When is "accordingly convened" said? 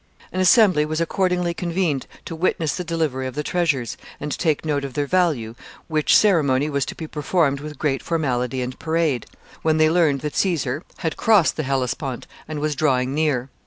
0.99-2.07